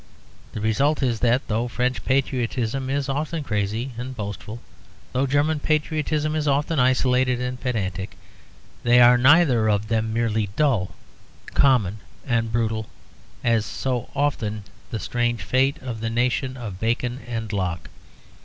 The 0.53 0.61
result 0.61 1.03
is 1.03 1.19
that, 1.19 1.47
though 1.47 1.67
French 1.67 2.03
patriotism 2.03 2.89
is 2.89 3.07
often 3.07 3.43
crazy 3.43 3.91
and 3.99 4.15
boastful, 4.15 4.59
though 5.13 5.27
German 5.27 5.59
patriotism 5.59 6.35
is 6.35 6.47
often 6.47 6.79
isolated 6.79 7.39
and 7.39 7.61
pedantic, 7.61 8.17
they 8.81 8.99
are 8.99 9.15
neither 9.15 9.69
of 9.69 9.89
them 9.89 10.11
merely 10.11 10.49
dull, 10.55 10.95
common, 11.53 11.99
and 12.25 12.51
brutal, 12.51 12.87
as 13.43 13.59
is 13.63 13.69
so 13.69 14.09
often 14.15 14.63
the 14.89 14.97
strange 14.99 15.43
fate 15.43 15.77
of 15.83 16.01
the 16.01 16.09
nation 16.09 16.57
of 16.57 16.79
Bacon 16.79 17.19
and 17.27 17.53
Locke. 17.53 17.87